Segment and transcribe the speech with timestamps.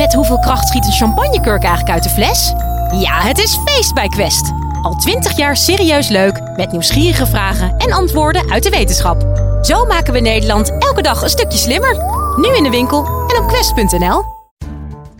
[0.00, 2.52] Met hoeveel kracht schiet een champagnekurk eigenlijk uit de fles?
[3.00, 4.52] Ja, het is feest bij Quest.
[4.82, 9.22] Al twintig jaar serieus leuk, met nieuwsgierige vragen en antwoorden uit de wetenschap.
[9.62, 11.96] Zo maken we Nederland elke dag een stukje slimmer.
[12.36, 14.24] Nu in de winkel en op quest.nl.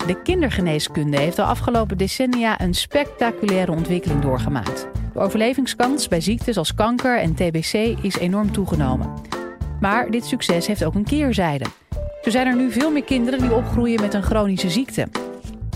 [0.06, 4.87] De kindergeneeskunde heeft de afgelopen decennia een spectaculaire ontwikkeling doorgemaakt.
[5.12, 7.72] De overlevingskans bij ziektes als kanker en TBC
[8.03, 9.12] is enorm toegenomen.
[9.81, 11.65] Maar dit succes heeft ook een keerzijde.
[12.22, 15.08] Zo zijn er nu veel meer kinderen die opgroeien met een chronische ziekte.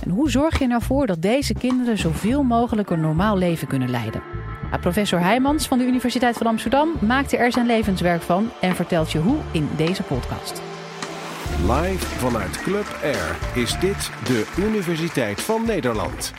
[0.05, 3.91] En hoe zorg je ervoor nou dat deze kinderen zoveel mogelijk een normaal leven kunnen
[3.91, 4.23] leiden?
[4.71, 9.13] Nou, professor Heijmans van de Universiteit van Amsterdam maakte er zijn levenswerk van en vertelt
[9.13, 10.63] je hoe in deze podcast.
[11.61, 16.33] Live vanuit Club Air is dit de Universiteit van Nederland.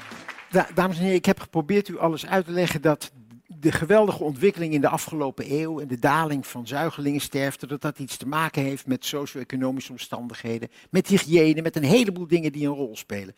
[0.73, 3.11] dames en heren, ik heb geprobeerd u alles uit te leggen dat
[3.47, 8.17] de geweldige ontwikkeling in de afgelopen eeuw en de daling van zuigelingensterfte, dat dat iets
[8.17, 12.95] te maken heeft met socio-economische omstandigheden, met hygiëne, met een heleboel dingen die een rol
[12.97, 13.35] spelen.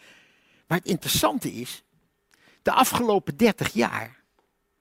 [0.67, 1.83] Maar het interessante is,
[2.61, 4.23] de afgelopen 30 jaar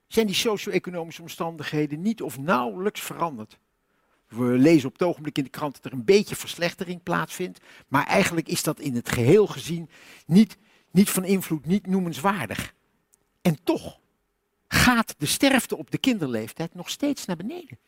[0.06, 3.58] zijn die socio-economische omstandigheden niet of nauwelijks veranderd.
[4.28, 8.06] We lezen op het ogenblik in de krant dat er een beetje verslechtering plaatsvindt, maar
[8.06, 9.88] eigenlijk is dat in het geheel gezien
[10.27, 10.56] niet,
[10.90, 12.74] niet van invloed, niet noemenswaardig.
[13.42, 13.98] En toch
[14.69, 17.78] gaat de sterfte op de kinderleeftijd nog steeds naar beneden.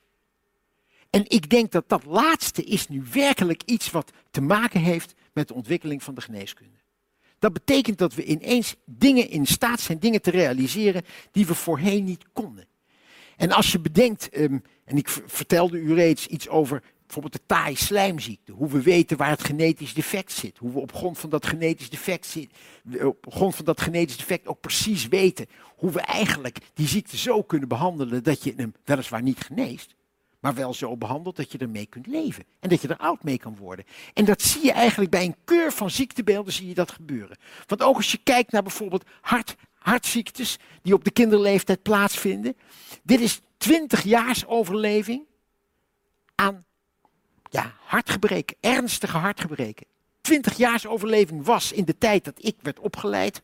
[1.11, 5.49] En ik denk dat dat laatste is nu werkelijk iets wat te maken heeft met
[5.49, 6.77] de ontwikkeling van de geneeskunde.
[7.39, 12.05] Dat betekent dat we ineens dingen in staat zijn, dingen te realiseren die we voorheen
[12.05, 12.67] niet konden.
[13.37, 17.77] En als je bedenkt, ehm, en ik vertelde u reeds iets over bijvoorbeeld de taai
[17.77, 18.53] slijmziekte.
[18.53, 20.59] Hoe we weten waar het genetisch defect zit.
[20.59, 22.51] Hoe we op grond van dat genetisch defect, zit,
[23.03, 27.43] op grond van dat genetisch defect ook precies weten hoe we eigenlijk die ziekte zo
[27.43, 29.95] kunnen behandelen dat je hem weliswaar niet geneest.
[30.41, 32.45] Maar wel zo behandelt dat je ermee kunt leven.
[32.61, 33.85] En dat je er oud mee kan worden.
[34.15, 37.37] En dat zie je eigenlijk bij een keur van ziektebeelden zie je dat gebeuren.
[37.67, 42.57] Want ook als je kijkt naar bijvoorbeeld hart, hartziektes die op de kinderleeftijd plaatsvinden.
[43.03, 45.27] Dit is 20 jaars overleving
[46.35, 46.65] aan
[47.51, 49.87] ja, hartgebreken, ernstige hartgebreken.
[50.21, 53.43] 20 jaars overleving was in de tijd dat ik werd opgeleid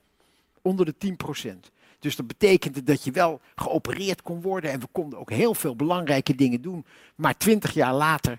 [0.62, 1.72] onder de 10%.
[1.98, 5.76] Dus dat betekende dat je wel geopereerd kon worden en we konden ook heel veel
[5.76, 6.86] belangrijke dingen doen.
[7.14, 8.38] Maar 20 jaar later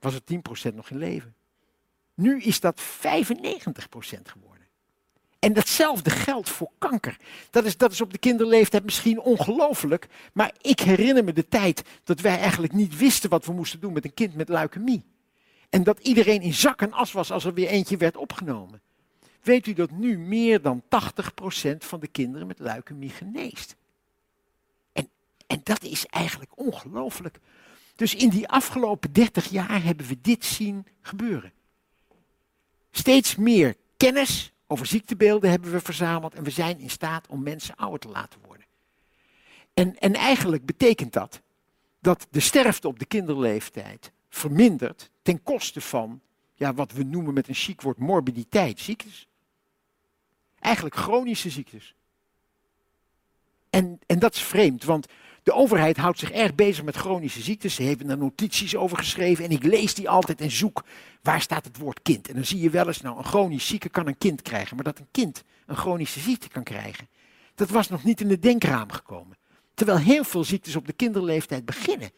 [0.00, 0.22] was het
[0.70, 1.34] 10% nog in leven.
[2.14, 2.84] Nu is dat 95%
[4.22, 4.53] geworden.
[5.44, 7.16] En datzelfde geldt voor kanker.
[7.50, 11.82] Dat is, dat is op de kinderleeftijd misschien ongelooflijk, maar ik herinner me de tijd
[12.04, 15.04] dat wij eigenlijk niet wisten wat we moesten doen met een kind met leukemie.
[15.70, 18.80] En dat iedereen in zak en as was als er weer eentje werd opgenomen.
[19.42, 20.86] Weet u dat nu meer dan 80%
[21.78, 23.76] van de kinderen met leukemie geneest?
[24.92, 25.08] En,
[25.46, 27.38] en dat is eigenlijk ongelooflijk.
[27.96, 31.52] Dus in die afgelopen 30 jaar hebben we dit zien gebeuren.
[32.90, 37.76] Steeds meer kennis over ziektebeelden hebben we verzameld en we zijn in staat om mensen
[37.76, 38.66] ouder te laten worden.
[39.74, 41.40] En, en eigenlijk betekent dat
[42.04, 46.20] dat de sterfte op de kinderleeftijd vermindert ten koste van
[46.54, 49.28] ja, wat we noemen met een chic woord morbiditeit, ziektes.
[50.58, 51.94] Eigenlijk chronische ziektes.
[53.70, 55.06] En, en dat is vreemd, want
[55.44, 57.74] de overheid houdt zich erg bezig met chronische ziektes.
[57.74, 60.84] Ze hebben er notities over geschreven en ik lees die altijd en zoek
[61.22, 62.28] waar staat het woord kind.
[62.28, 64.84] En dan zie je wel eens, nou een chronisch zieke kan een kind krijgen, maar
[64.84, 67.08] dat een kind een chronische ziekte kan krijgen,
[67.54, 69.36] dat was nog niet in de denkraam gekomen.
[69.74, 72.10] Terwijl heel veel ziektes op de kinderleeftijd beginnen.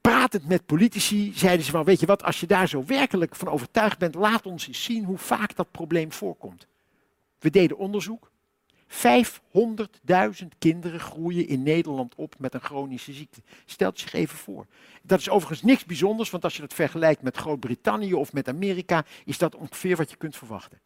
[0.00, 3.48] Pratend met politici zeiden ze van, weet je wat, als je daar zo werkelijk van
[3.48, 6.66] overtuigd bent, laat ons eens zien hoe vaak dat probleem voorkomt.
[7.38, 8.31] We deden onderzoek.
[8.92, 8.98] 500.000
[10.58, 13.42] kinderen groeien in Nederland op met een chronische ziekte.
[13.66, 14.66] Stelt zich even voor.
[15.02, 19.04] Dat is overigens niks bijzonders, want als je het vergelijkt met Groot-Brittannië of met Amerika,
[19.24, 20.80] is dat ongeveer wat je kunt verwachten.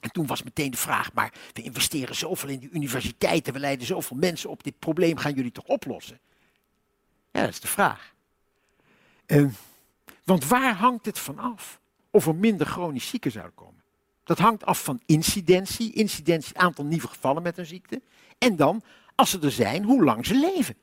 [0.00, 3.86] En toen was meteen de vraag, maar we investeren zoveel in de universiteiten, we leiden
[3.86, 6.20] zoveel mensen op, dit probleem gaan jullie toch oplossen?
[7.30, 8.14] Ja, dat is de vraag.
[9.26, 9.48] Uh,
[10.24, 11.80] want waar hangt het van af
[12.10, 13.81] of er minder chronisch zieken zouden komen?
[14.24, 18.02] Dat hangt af van incidentie, incidentie, aantal nieuwe gevallen met een ziekte.
[18.38, 18.82] En dan,
[19.14, 20.76] als ze er zijn, hoe lang ze leven.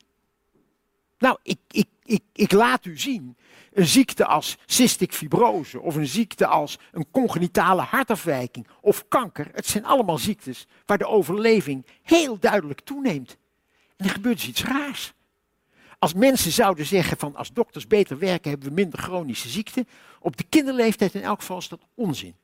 [1.19, 3.37] Nou, ik, ik, ik, ik laat u zien,
[3.73, 9.65] een ziekte als cystic fibrose of een ziekte als een congenitale hartafwijking of kanker, het
[9.65, 13.37] zijn allemaal ziektes waar de overleving heel duidelijk toeneemt.
[13.97, 15.13] En er gebeurt dus iets raars.
[15.99, 19.87] Als mensen zouden zeggen van als dokters beter werken hebben we minder chronische ziekten,
[20.19, 22.35] op de kinderleeftijd in elk geval is dat onzin.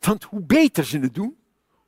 [0.00, 1.36] Want hoe beter ze het doen,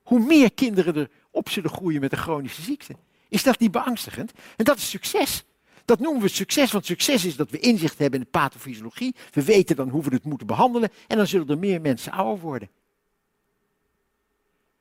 [0.02, 2.96] hoe meer kinderen er op zullen groeien met een chronische ziekte.
[3.28, 4.32] Is dat niet beangstigend?
[4.56, 5.44] En dat is succes.
[5.84, 9.14] Dat noemen we succes, want succes is dat we inzicht hebben in de pathofysiologie.
[9.30, 12.40] We weten dan hoe we het moeten behandelen en dan zullen er meer mensen ouder
[12.42, 12.70] worden.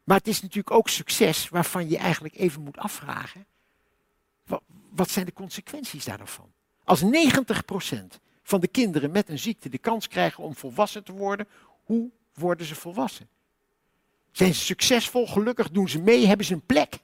[0.04, 3.46] Maar het is natuurlijk ook succes waarvan je eigenlijk even moet afvragen,
[4.46, 6.52] wat, wat zijn de consequenties daarvan?
[6.84, 7.06] Als 90%
[8.44, 11.48] van de kinderen met een ziekte de kans krijgen om volwassen te worden,
[11.84, 13.30] hoe worden ze volwassen?
[14.32, 17.00] Zijn ze succesvol, gelukkig, doen ze mee, hebben ze een plek?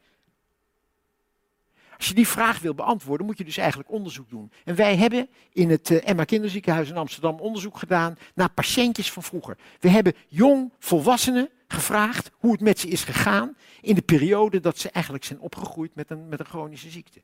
[1.97, 4.51] Als je die vraag wil beantwoorden, moet je dus eigenlijk onderzoek doen.
[4.65, 9.23] En wij hebben in het uh, Emma Kinderziekenhuis in Amsterdam onderzoek gedaan naar patiëntjes van
[9.23, 9.57] vroeger.
[9.79, 14.77] We hebben jong volwassenen gevraagd hoe het met ze is gegaan in de periode dat
[14.77, 17.21] ze eigenlijk zijn opgegroeid met een, met een chronische ziekte.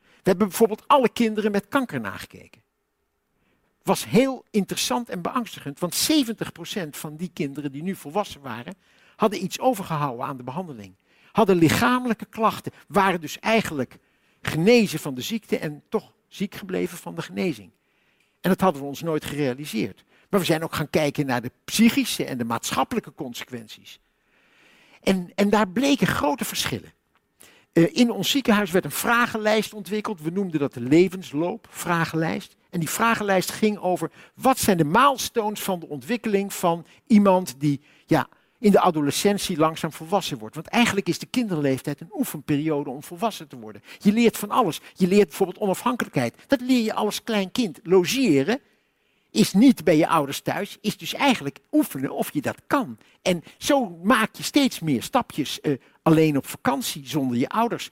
[0.00, 2.62] We hebben bijvoorbeeld alle kinderen met kanker nagekeken.
[3.82, 8.74] Was heel interessant en beangstigend, want 70% van die kinderen die nu volwassen waren,
[9.16, 10.94] hadden iets overgehouden aan de behandeling.
[11.32, 13.98] Hadden lichamelijke klachten, waren dus eigenlijk
[14.42, 17.70] genezen van de ziekte en toch ziek gebleven van de genezing.
[18.40, 20.04] En dat hadden we ons nooit gerealiseerd.
[20.28, 24.00] Maar we zijn ook gaan kijken naar de psychische en de maatschappelijke consequenties.
[25.02, 26.92] En, en daar bleken grote verschillen.
[27.72, 30.20] Uh, in ons ziekenhuis werd een vragenlijst ontwikkeld.
[30.20, 32.56] We noemden dat de levensloop vragenlijst.
[32.70, 37.80] En die vragenlijst ging over wat zijn de milestones van de ontwikkeling van iemand die
[38.06, 38.28] ja,
[38.58, 40.54] in de adolescentie langzaam volwassen wordt.
[40.54, 43.82] Want eigenlijk is de kinderleeftijd een oefenperiode om volwassen te worden.
[43.98, 44.80] Je leert van alles.
[44.94, 46.34] Je leert bijvoorbeeld onafhankelijkheid.
[46.46, 47.80] Dat leer je als klein kind.
[47.82, 48.60] Logeren
[49.30, 52.98] is niet bij je ouders thuis, is dus eigenlijk oefenen of je dat kan.
[53.22, 57.90] En zo maak je steeds meer stapjes uh, alleen op vakantie zonder je ouders.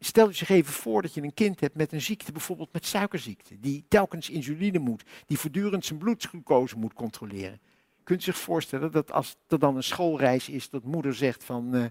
[0.00, 2.86] Stel je zich even voor dat je een kind hebt met een ziekte, bijvoorbeeld met
[2.86, 7.60] suikerziekte, die telkens insuline moet, die voortdurend zijn bloedglucose moet controleren.
[8.02, 11.74] Kunt u zich voorstellen dat als er dan een schoolreis is, dat moeder zegt van,
[11.74, 11.84] uh,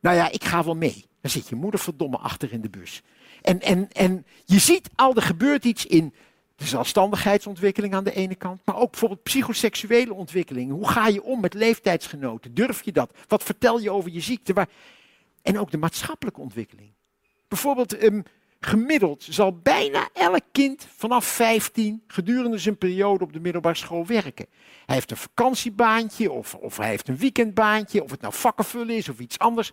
[0.00, 1.04] nou ja, ik ga wel mee.
[1.20, 3.02] Dan zit je moeder verdomme achter in de bus.
[3.42, 6.14] En, en, en je ziet al, er gebeurt iets in
[6.56, 10.70] de zelfstandigheidsontwikkeling aan de ene kant, maar ook bijvoorbeeld psychoseksuele ontwikkeling.
[10.70, 12.54] Hoe ga je om met leeftijdsgenoten?
[12.54, 13.10] Durf je dat?
[13.28, 14.52] Wat vertel je over je ziekte?
[14.52, 14.68] Waar...
[15.42, 16.92] En ook de maatschappelijke ontwikkeling.
[17.48, 18.22] Bijvoorbeeld, um,
[18.60, 24.46] gemiddeld zal bijna elk kind vanaf 15 gedurende zijn periode op de middelbare school werken.
[24.86, 29.08] Hij heeft een vakantiebaantje of, of hij heeft een weekendbaantje, of het nou vakkenvullen is
[29.08, 29.72] of iets anders.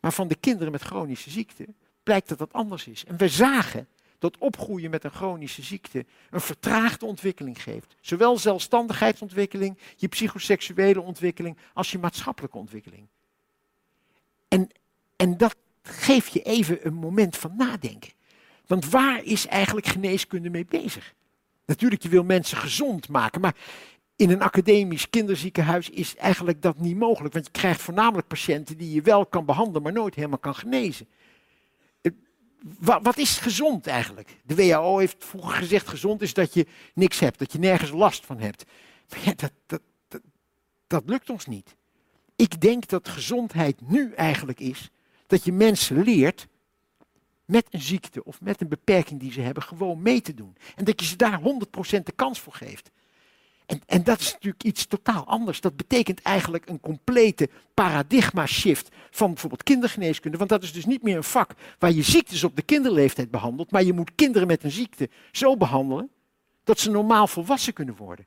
[0.00, 1.66] Maar van de kinderen met chronische ziekte
[2.02, 3.04] blijkt dat dat anders is.
[3.04, 3.88] En we zagen
[4.18, 7.96] dat opgroeien met een chronische ziekte een vertraagde ontwikkeling geeft.
[8.00, 13.08] Zowel zelfstandigheidsontwikkeling, je psychoseksuele ontwikkeling, als je maatschappelijke ontwikkeling.
[14.48, 14.68] En,
[15.16, 18.12] en dat geeft je even een moment van nadenken.
[18.66, 21.14] Want waar is eigenlijk geneeskunde mee bezig?
[21.66, 23.56] Natuurlijk, je wil mensen gezond maken, maar
[24.16, 27.34] in een academisch kinderziekenhuis is eigenlijk dat niet mogelijk.
[27.34, 31.06] Want je krijgt voornamelijk patiënten die je wel kan behandelen, maar nooit helemaal kan genezen
[32.80, 34.36] wat is gezond eigenlijk?
[34.44, 38.26] De WHO heeft vroeger gezegd: gezond is dat je niks hebt, dat je nergens last
[38.26, 38.64] van hebt.
[39.24, 39.80] Ja, dat, dat,
[40.86, 41.74] dat lukt ons niet.
[42.36, 44.90] Ik denk dat gezondheid nu eigenlijk is
[45.26, 46.46] dat je mensen leert
[47.44, 50.56] met een ziekte of met een beperking die ze hebben gewoon mee te doen.
[50.74, 51.42] En dat je ze daar 100%
[52.02, 52.90] de kans voor geeft.
[53.66, 55.60] En, en dat is natuurlijk iets totaal anders.
[55.60, 60.38] Dat betekent eigenlijk een complete paradigma-shift van bijvoorbeeld kindergeneeskunde.
[60.38, 63.70] Want dat is dus niet meer een vak waar je ziektes op de kinderleeftijd behandelt,
[63.70, 66.10] maar je moet kinderen met een ziekte zo behandelen
[66.64, 68.26] dat ze normaal volwassen kunnen worden.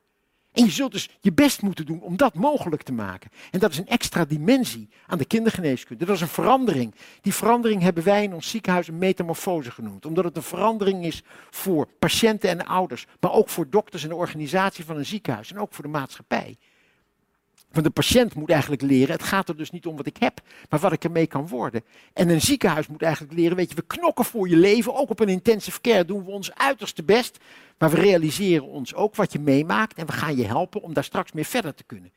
[0.60, 3.32] En je zult dus je best moeten doen om dat mogelijk te maken.
[3.52, 6.06] En dat is een extra dimensie aan de kindergeneeskunde.
[6.06, 6.96] Dat is een verandering.
[7.22, 10.06] Die verandering hebben wij in ons ziekenhuis een metamorfose genoemd.
[10.06, 13.06] Omdat het een verandering is voor patiënten en ouders.
[13.20, 15.52] Maar ook voor dokters en de organisatie van een ziekenhuis.
[15.52, 16.58] En ook voor de maatschappij.
[17.72, 20.42] Want de patiënt moet eigenlijk leren, het gaat er dus niet om wat ik heb,
[20.70, 21.84] maar wat ik ermee kan worden.
[22.14, 25.20] En een ziekenhuis moet eigenlijk leren, weet je, we knokken voor je leven, ook op
[25.20, 27.38] een intensive care doen we ons uiterste best,
[27.78, 31.04] maar we realiseren ons ook wat je meemaakt en we gaan je helpen om daar
[31.04, 32.12] straks mee verder te kunnen.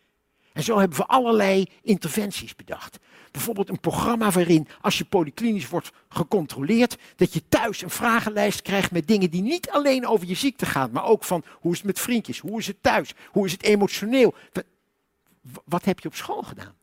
[0.53, 2.99] En zo hebben we allerlei interventies bedacht.
[3.31, 8.91] Bijvoorbeeld een programma waarin, als je polyklinisch wordt gecontroleerd, dat je thuis een vragenlijst krijgt
[8.91, 11.87] met dingen die niet alleen over je ziekte gaan, maar ook van hoe is het
[11.87, 14.35] met vriendjes, hoe is het thuis, hoe is het emotioneel
[15.65, 16.81] wat heb je op school gedaan?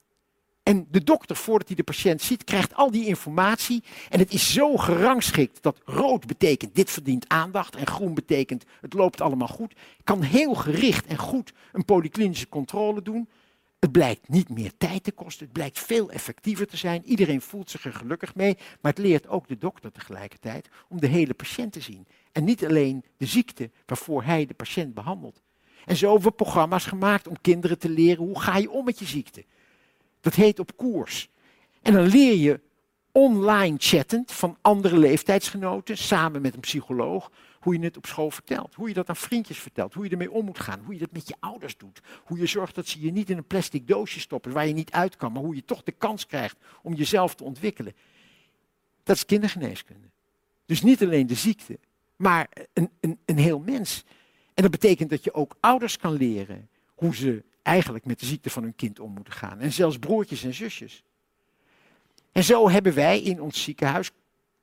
[0.69, 3.83] En de dokter, voordat hij de patiënt ziet, krijgt al die informatie.
[4.09, 8.93] En het is zo gerangschikt dat rood betekent dit verdient aandacht en groen betekent het
[8.93, 9.75] loopt allemaal goed.
[10.03, 13.29] Kan heel gericht en goed een polyklinische controle doen.
[13.79, 17.05] Het blijkt niet meer tijd te kosten, het blijkt veel effectiever te zijn.
[17.05, 21.07] Iedereen voelt zich er gelukkig mee, maar het leert ook de dokter tegelijkertijd om de
[21.07, 22.07] hele patiënt te zien.
[22.31, 25.41] En niet alleen de ziekte waarvoor hij de patiënt behandelt.
[25.89, 28.99] En zo hebben we programma's gemaakt om kinderen te leren hoe ga je om met
[28.99, 29.45] je ziekte.
[30.21, 31.29] Dat heet op koers.
[31.81, 32.59] En dan leer je
[33.11, 38.75] online chattend van andere leeftijdsgenoten, samen met een psycholoog, hoe je het op school vertelt.
[38.75, 41.11] Hoe je dat aan vriendjes vertelt, hoe je ermee om moet gaan, hoe je dat
[41.11, 42.01] met je ouders doet.
[42.23, 44.91] Hoe je zorgt dat ze je niet in een plastic doosje stoppen waar je niet
[44.91, 47.93] uit kan, maar hoe je toch de kans krijgt om jezelf te ontwikkelen.
[49.03, 50.07] Dat is kindergeneeskunde.
[50.65, 51.79] Dus niet alleen de ziekte,
[52.15, 54.05] maar een, een, een heel mens.
[54.59, 58.49] En dat betekent dat je ook ouders kan leren hoe ze eigenlijk met de ziekte
[58.49, 59.59] van hun kind om moeten gaan.
[59.59, 61.03] En zelfs broertjes en zusjes.
[62.31, 64.11] En zo hebben wij in ons ziekenhuis,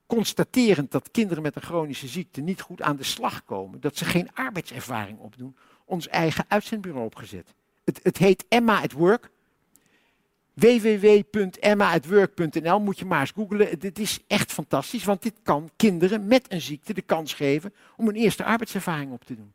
[0.07, 4.05] constaterend dat kinderen met een chronische ziekte niet goed aan de slag komen, dat ze
[4.05, 7.55] geen arbeidservaring opdoen, ons eigen uitzendbureau opgezet.
[7.85, 9.31] Het, het heet Emma at Work
[10.55, 13.79] www.emma.work.nl moet je maar eens googlen.
[13.79, 18.09] Dit is echt fantastisch, want dit kan kinderen met een ziekte de kans geven om
[18.09, 19.55] een eerste arbeidservaring op te doen.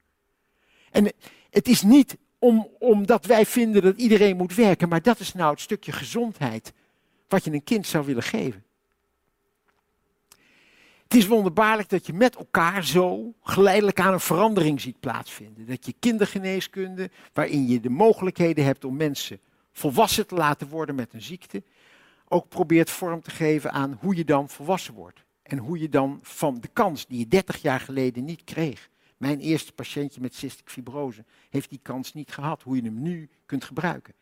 [0.92, 1.12] En
[1.50, 5.52] het is niet om, omdat wij vinden dat iedereen moet werken, maar dat is nou
[5.52, 6.74] het stukje gezondheid
[7.28, 8.64] wat je een kind zou willen geven.
[11.04, 15.66] Het is wonderbaarlijk dat je met elkaar zo geleidelijk aan een verandering ziet plaatsvinden.
[15.66, 19.40] Dat je kindergeneeskunde, waarin je de mogelijkheden hebt om mensen
[19.72, 21.64] volwassen te laten worden met een ziekte,
[22.28, 25.24] ook probeert vorm te geven aan hoe je dan volwassen wordt.
[25.44, 28.90] En hoe je dan van de kans die je 30 jaar geleden niet kreeg.
[29.22, 33.30] Mijn eerste patiëntje met cystic fibrose heeft die kans niet gehad, hoe je hem nu
[33.46, 34.14] kunt gebruiken.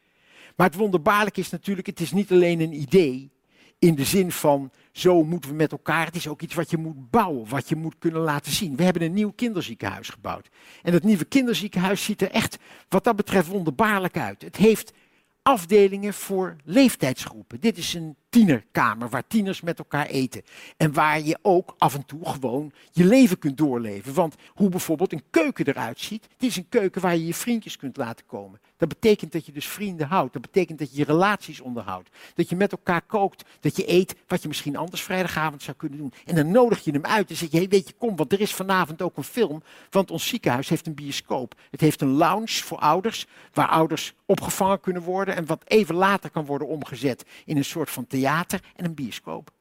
[0.56, 3.32] Maar het wonderbaarlijke is natuurlijk, het is niet alleen een idee
[3.78, 6.06] in de zin van zo moeten we met elkaar.
[6.06, 8.76] Het is ook iets wat je moet bouwen, wat je moet kunnen laten zien.
[8.76, 10.50] We hebben een nieuw kinderziekenhuis gebouwd.
[10.82, 12.58] En dat nieuwe kinderziekenhuis ziet er echt
[12.90, 14.42] wat dat betreft wonderbaarlijk uit.
[14.42, 14.94] Het heeft
[15.42, 17.60] afdelingen voor leeftijdsgroepen.
[17.60, 20.42] Dit is een tienerkamer waar tieners met elkaar eten.
[20.78, 24.14] En waar je ook af en toe gewoon je leven kunt doorleven.
[24.14, 27.78] Want hoe bijvoorbeeld een keuken eruit ziet, het is een keuken waar je je vriendjes
[27.78, 28.60] kunt laten komen.
[28.78, 30.34] Dat betekent dat je dus vrienden houdt.
[30.34, 32.10] Dat betekent dat je je relaties onderhoudt.
[32.36, 33.44] Dat je met elkaar kookt.
[33.60, 36.14] Dat je eet wat je misschien anders vrijdagavond zou kunnen doen.
[36.26, 38.42] En dan nodig je hem uit en zeg je, hey, weet je, kom, want er
[38.42, 39.64] is vanavond ook een film.
[39.90, 41.56] Want ons ziekenhuis heeft een bioscoop.
[41.72, 45.36] Het heeft een lounge voor ouders, waar ouders opgevangen kunnen worden.
[45.36, 49.52] En wat even later kan worden omgezet in een soort van theater en een bioscoop.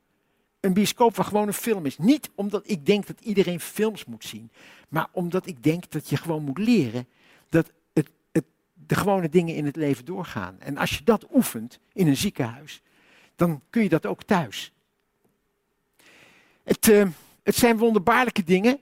[0.61, 1.99] Een bioscoop waar gewoon een film is.
[1.99, 4.50] Niet omdat ik denk dat iedereen films moet zien.
[4.88, 7.07] Maar omdat ik denk dat je gewoon moet leren
[7.49, 7.73] dat
[8.88, 10.61] de gewone dingen in het leven doorgaan.
[10.61, 12.83] En als je dat oefent in een ziekenhuis,
[13.37, 14.73] dan kun je dat ook thuis.
[16.62, 17.09] Het, uh,
[17.43, 18.79] het zijn wonderbaarlijke dingen.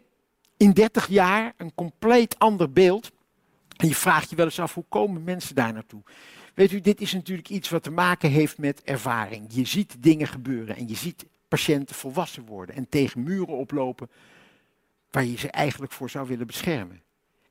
[0.56, 3.10] In 30 jaar een compleet ander beeld.
[3.76, 6.02] En je vraagt je wel eens af, hoe komen mensen daar naartoe?
[6.56, 9.46] Weet u, dit is natuurlijk iets wat te maken heeft met ervaring.
[9.48, 14.10] Je ziet dingen gebeuren en je ziet patiënten volwassen worden en tegen muren oplopen
[15.10, 17.04] waar je ze eigenlijk voor zou willen beschermen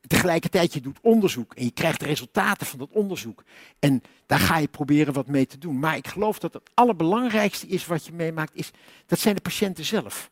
[0.07, 3.43] tegelijkertijd, je doet onderzoek en je krijgt de resultaten van dat onderzoek.
[3.79, 5.79] En daar ga je proberen wat mee te doen.
[5.79, 8.71] Maar ik geloof dat het allerbelangrijkste is wat je meemaakt, is,
[9.05, 10.31] dat zijn de patiënten zelf.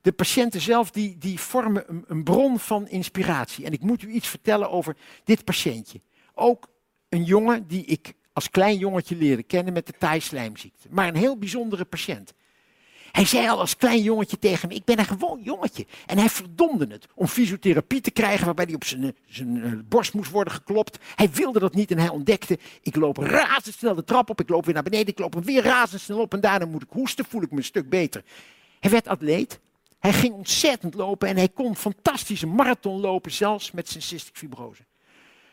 [0.00, 3.64] De patiënten zelf die, die vormen een, een bron van inspiratie.
[3.64, 6.00] En ik moet u iets vertellen over dit patiëntje.
[6.34, 6.68] Ook
[7.10, 10.88] een jongen die ik als klein jongetje leerde kennen met de taaislijmziekte.
[10.90, 12.34] Maar een heel bijzondere patiënt.
[13.12, 15.86] Hij zei al als klein jongetje tegen me, ik ben een gewoon jongetje.
[16.06, 20.14] En hij verdomde het om fysiotherapie te krijgen waarbij hij op zijn, zijn eh, borst
[20.14, 20.98] moest worden geklopt.
[21.14, 24.64] Hij wilde dat niet en hij ontdekte, ik loop razendsnel de trap op, ik loop
[24.64, 27.42] weer naar beneden, ik loop er weer razendsnel op en daarna moet ik hoesten, voel
[27.42, 28.24] ik me een stuk beter.
[28.80, 29.60] Hij werd atleet,
[29.98, 34.82] hij ging ontzettend lopen en hij kon fantastische marathon lopen, zelfs met zijn cystic fibrose.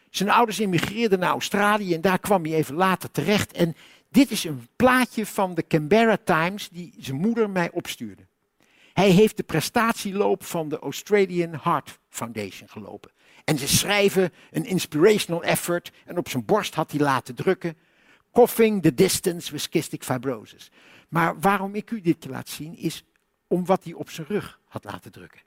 [0.10, 3.76] Zijn ouders immigreerden naar Australië en daar kwam hij even later terecht en
[4.10, 8.26] dit is een plaatje van de Canberra Times die zijn moeder mij opstuurde.
[8.94, 13.12] Hij heeft de prestatieloop van de Australian Heart Foundation gelopen.
[13.44, 17.78] En ze schrijven een inspirational effort en op zijn borst had hij laten drukken.
[18.34, 20.72] Coughing the distance with cystic fibrosis.
[21.10, 23.04] Maar waarom ik u dit laat zien is
[23.48, 25.42] om wat hij op zijn rug had laten drukken.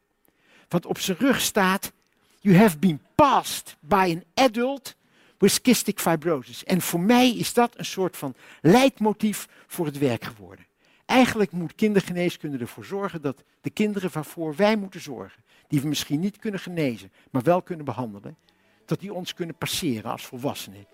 [0.68, 1.92] Want op zijn rug staat,
[2.40, 4.94] you have been passed by an adult
[5.38, 6.64] with cystic fibrosis.
[6.64, 10.66] En voor mij is dat een soort van leidmotief voor het werk geworden.
[11.06, 16.20] Eigenlijk moet kindergeneeskunde ervoor zorgen dat de kinderen waarvoor wij moeten zorgen, die we misschien
[16.20, 18.36] niet kunnen genezen, maar wel kunnen behandelen,
[18.84, 20.86] dat die ons kunnen passeren als volwassenen.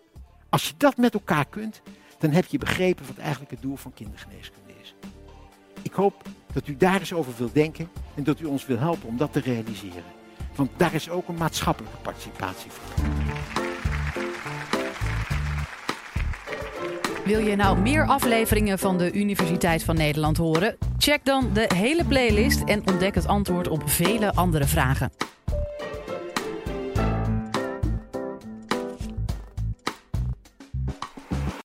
[0.49, 1.83] Als je dat met elkaar kunt,
[2.19, 4.95] dan heb je begrepen wat eigenlijk het doel van kindergeneeskunde is.
[5.83, 6.23] Ik hoop
[6.53, 9.33] dat u daar eens over wilt denken en dat u ons wil helpen om dat
[9.33, 10.15] te realiseren.
[10.56, 13.04] Want daar is ook een maatschappelijke participatie voor.
[17.25, 20.76] Wil je nou meer afleveringen van de Universiteit van Nederland horen?
[20.98, 25.10] Check dan de hele playlist en ontdek het antwoord op vele andere vragen.